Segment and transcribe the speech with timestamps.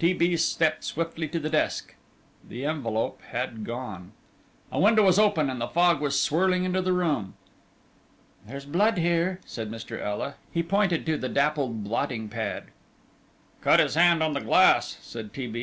[0.00, 0.14] T.
[0.14, 0.34] B.
[0.38, 1.94] stepped swiftly to the desk
[2.42, 4.12] the envelope had gone.
[4.72, 7.34] A window was open and the fog was swirling into the room.
[8.46, 10.00] "There's blood here," said Mr.
[10.00, 10.36] Ela.
[10.50, 12.68] He pointed to the dappled blotting pad.
[13.60, 15.46] "Cut his hand on the glass," said T.
[15.46, 15.58] B.